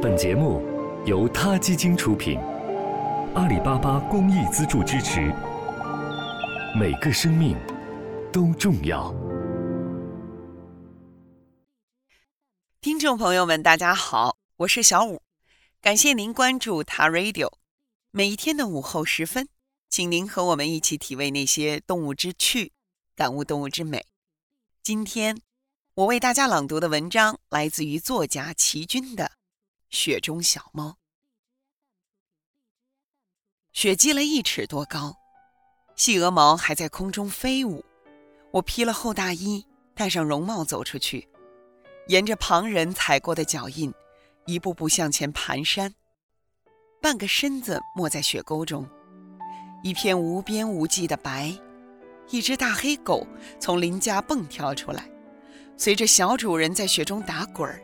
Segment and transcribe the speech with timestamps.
[0.00, 0.62] 本节目
[1.06, 2.38] 由他基金出品，
[3.34, 5.34] 阿里巴巴公益资助支持。
[6.78, 7.56] 每个生命
[8.32, 9.12] 都重要。
[12.80, 15.20] 听众朋友们，大家好，我是小五，
[15.80, 17.50] 感谢您关注他 Radio。
[18.12, 19.48] 每一天的午后时分，
[19.90, 22.70] 请您和我们一起体味那些动物之趣，
[23.16, 24.06] 感悟动物之美。
[24.80, 25.40] 今天
[25.94, 29.24] 我为大家朗读的文章来自于作家齐军的
[29.90, 30.90] 《雪中小猫》。
[33.72, 35.16] 雪积了一尺多高，
[35.96, 37.84] 细鹅毛还在空中飞舞。
[38.50, 39.64] 我披了厚大衣，
[39.94, 41.28] 戴上绒帽走出去，
[42.08, 43.92] 沿着旁人踩过的脚印，
[44.46, 45.92] 一步步向前蹒跚，
[47.00, 48.88] 半个身子没在雪沟中，
[49.82, 51.56] 一片无边无际的白。
[52.30, 53.26] 一只大黑狗
[53.58, 55.10] 从邻家蹦跳出来，
[55.76, 57.82] 随着小主人在雪中打滚儿，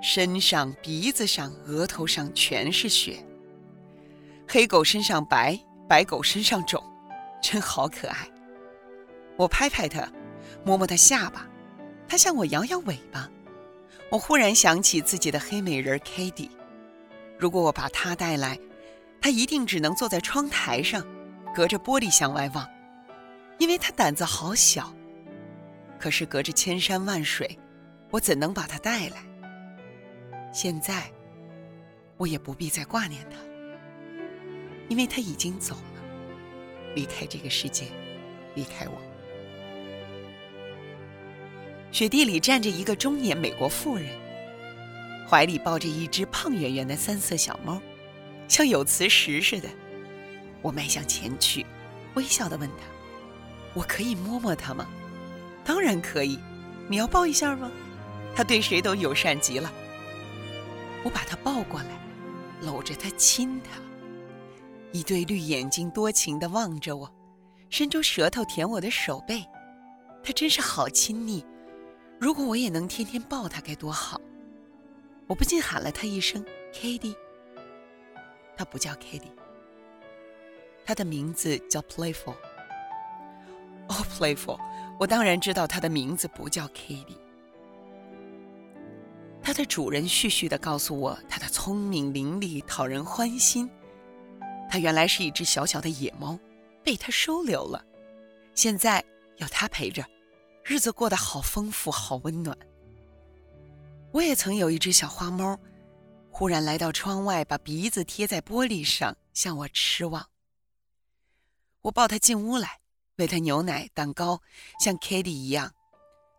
[0.00, 3.24] 身上、鼻子上、额头上全是血。
[4.46, 6.82] 黑狗身上白，白狗身上肿，
[7.42, 8.28] 真好可爱。
[9.36, 10.08] 我拍拍它，
[10.64, 11.46] 摸摸它下巴，
[12.08, 13.28] 它向我摇摇尾巴。
[14.10, 16.50] 我忽然想起自己的黑美人 k a t i e
[17.38, 18.58] 如果我把它带来，
[19.20, 21.06] 它一定只能坐在窗台上，
[21.54, 22.66] 隔着玻璃向外望。
[23.58, 24.92] 因为它胆子好小，
[25.98, 27.58] 可是隔着千山万水，
[28.10, 29.16] 我怎能把它带来？
[30.52, 31.10] 现在，
[32.16, 33.36] 我也不必再挂念他，
[34.88, 36.02] 因为他已经走了，
[36.94, 37.86] 离开这个世界，
[38.54, 38.98] 离开我。
[41.92, 44.08] 雪地里站着一个中年美国妇人，
[45.28, 47.80] 怀里抱着一只胖圆圆的三色小猫，
[48.48, 49.68] 像有磁石似的。
[50.60, 51.64] 我迈向前去，
[52.14, 52.84] 微笑地问他。
[53.74, 54.88] 我可以摸摸它吗？
[55.64, 56.38] 当然可以。
[56.88, 57.70] 你要抱一下吗？
[58.34, 59.72] 它对谁都友善极了。
[61.04, 61.98] 我把他抱过来，
[62.60, 63.80] 搂着他亲他。
[64.92, 67.12] 一对绿眼睛多情地望着我，
[67.70, 69.44] 伸出舌头舔我的手背。
[70.22, 71.44] 他真是好亲昵。
[72.18, 74.20] 如果我也能天天抱他该多好！
[75.28, 77.14] 我不禁喊了他一声 “Kitty”。
[78.56, 79.30] 他不叫 Kitty，
[80.84, 82.34] 他的名字叫 Playful。
[83.88, 84.58] 哦，Playful，
[84.98, 87.16] 我当然知道他的名字不叫 Kitty。
[89.48, 93.66] 它的主人絮絮地告诉我，它的聪明伶俐，讨人欢心。
[94.68, 96.38] 它原来是一只小小的野猫，
[96.84, 97.82] 被它收留了，
[98.54, 99.02] 现在
[99.38, 100.04] 有它陪着，
[100.62, 102.54] 日子过得好丰富，好温暖。
[104.12, 105.58] 我也曾有一只小花猫，
[106.30, 110.28] 忽然来到窗外，把鼻子贴在玻璃上，向我痴望。
[111.80, 112.80] 我抱它进屋来。
[113.16, 114.42] 喂它牛奶、蛋糕，
[114.78, 115.72] 像 Kitty 一样。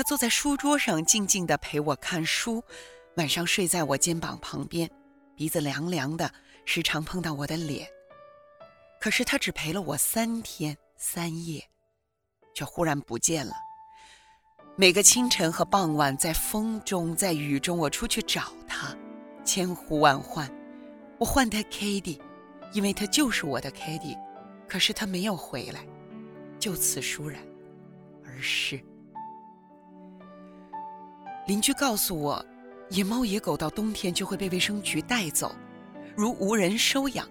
[0.00, 2.64] 他坐在书桌上，静静地陪我看书。
[3.16, 4.90] 晚上睡在我肩膀旁边，
[5.36, 6.32] 鼻子凉凉的，
[6.64, 7.86] 时常碰到我的脸。
[8.98, 11.62] 可是他只陪了我三天三夜，
[12.54, 13.52] 却忽然不见了。
[14.74, 18.96] 每个清晨和傍晚，在风中，在雨中，我出去找他，
[19.44, 20.50] 千呼万唤，
[21.18, 22.18] 我唤他 Kitty，
[22.72, 24.16] 因为他就是我的 Kitty。
[24.66, 25.86] 可是他没有回来。
[26.58, 27.42] 就此疏然，
[28.24, 28.82] 而是
[31.46, 32.44] 邻居告诉我，
[32.90, 35.54] 野猫野狗到冬天就会被卫生局带走，
[36.16, 37.28] 如无人收养，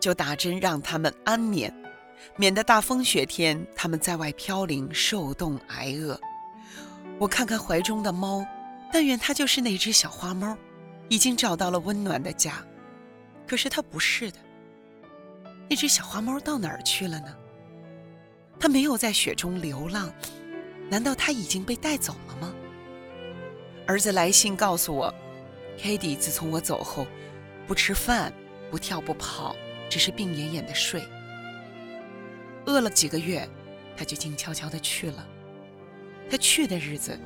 [0.00, 1.72] 就打针让它们安眠，
[2.36, 6.18] 免得大风雪天它们在外飘零受冻挨饿。
[7.18, 8.46] 我看看怀中的猫，
[8.92, 10.56] 但愿它就是那只小花猫，
[11.08, 12.64] 已经找到了温暖的家。
[13.46, 14.38] 可是它不是的，
[15.68, 17.34] 那只小花猫到哪儿去了呢？
[18.60, 20.12] 它没有在雪中流浪，
[20.90, 22.54] 难道它已经被带走了吗？
[23.88, 25.12] 儿子来信告诉我
[25.78, 27.06] ，Kitty 自从我走后，
[27.66, 28.30] 不吃饭，
[28.70, 29.56] 不跳不跑，
[29.88, 31.02] 只是病恹恹的睡。
[32.66, 33.48] 饿了几个月，
[33.96, 35.26] 他就静悄悄的去了。
[36.30, 37.18] 他去的日子，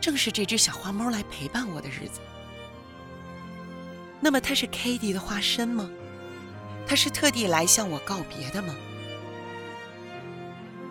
[0.00, 2.18] 正是这只小花猫来陪伴我的日子。
[4.18, 5.88] 那么他是 Kitty 的化身吗？
[6.88, 8.74] 他是特地来向我告别的吗？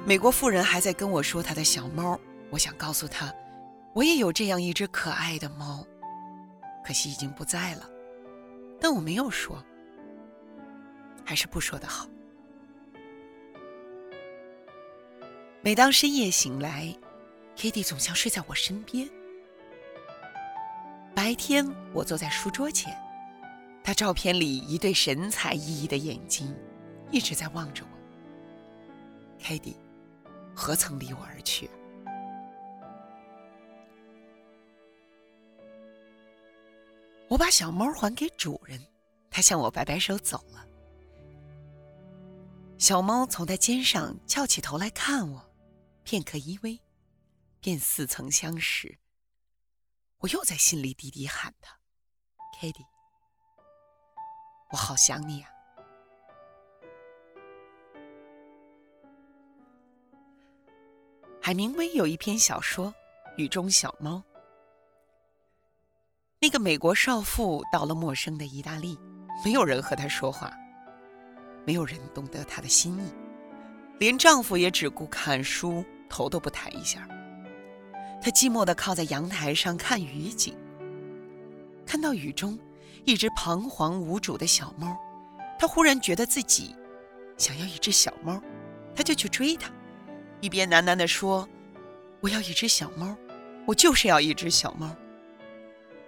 [0.05, 2.17] 美国妇人还在跟我说她的小猫，
[2.49, 3.33] 我想告诉她，
[3.99, 5.85] 我也有这样一只可爱的猫，
[6.85, 7.89] 可惜已经不在了。
[8.79, 9.61] 但我没有说，
[11.25, 12.07] 还是不说的好。
[15.59, 16.95] 每当深夜醒来
[17.57, 19.09] ，Kitty 总像睡在我身边。
[21.13, 22.97] 白天我坐在书桌前，
[23.83, 26.55] 她照片里一对神采奕奕的眼睛
[27.11, 29.75] 一直在望着我，Kitty。
[30.55, 31.69] 何曾离我而去？
[37.29, 38.83] 我把小猫还给主人，
[39.29, 40.65] 它向我摆摆手走了。
[42.79, 45.45] 小猫从它肩上翘起头来看我，
[46.03, 46.79] 片刻依偎，
[47.59, 48.97] 便似曾相识。
[50.17, 51.77] 我又在心里低低喊他
[52.59, 52.85] ：“Kitty，
[54.71, 55.51] 我好想你啊。”
[61.39, 62.87] 海明威有一篇小说
[63.37, 64.15] 《雨中小猫》。
[66.41, 68.97] 那个美国少妇到了陌生的意大利，
[69.43, 70.49] 没有人和她说话，
[71.65, 73.13] 没有人懂得她的心意，
[73.99, 77.05] 连丈夫也只顾看书，头都不抬一下。
[78.21, 80.55] 她寂寞地靠在阳台上看雨景，
[81.85, 82.57] 看到雨中
[83.03, 84.97] 一只彷徨无主的小猫，
[85.59, 86.73] 她忽然觉得自己
[87.37, 88.41] 想要一只小猫，
[88.95, 89.69] 她就去追它。
[90.39, 91.45] 一边喃喃地说
[92.23, 93.13] ：“我要一只小猫，
[93.65, 94.89] 我就是要一只小猫。”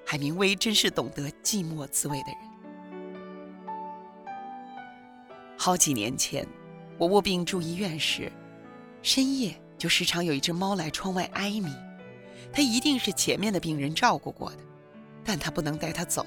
[0.06, 2.38] 海明威真是懂得寂寞滋味的人。
[5.58, 6.48] 好几年前，
[6.98, 8.32] 我卧病住医院时，
[9.02, 11.72] 深夜就时常有一只猫来窗外哀鸣。
[12.52, 14.58] 它一定是前面的病人照顾过的，
[15.24, 16.26] 但它不能带它走。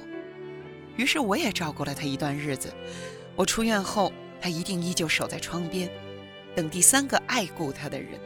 [0.96, 2.72] 于是我也照顾了它一段日子。
[3.36, 5.90] 我出院后，它一定依旧守在窗边。
[6.54, 8.20] 等第三个爱顾他的人。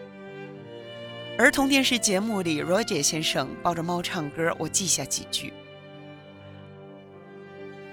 [1.39, 5.53] 儿童电视节目里，Roger 先生抱着猫唱歌，我记下几句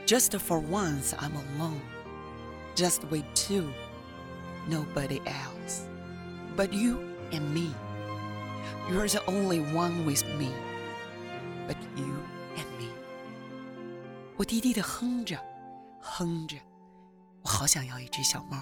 [0.08, 1.80] ：Just for once I'm alone,
[2.76, 3.70] just with two,
[4.68, 5.84] nobody else,
[6.58, 6.98] but you
[7.32, 7.76] and me.
[8.90, 10.50] You're the only one with me,
[11.68, 12.16] but you
[12.58, 12.90] and me.
[14.38, 15.38] 我低低的哼着，
[16.02, 16.58] 哼着，
[17.44, 18.58] 我好想要一只小猫。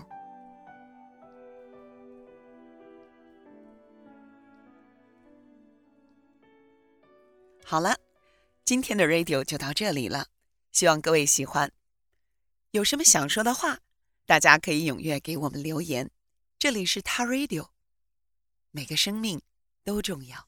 [7.73, 7.97] 好了，
[8.63, 10.27] 今天的 radio 就到这里了，
[10.71, 11.71] 希望各位喜欢。
[12.69, 13.79] 有什么想说的话，
[14.27, 16.11] 大家可以踊跃给我们留言。
[16.59, 17.69] 这里是他 radio，
[18.69, 19.41] 每个生命
[19.83, 20.47] 都重要。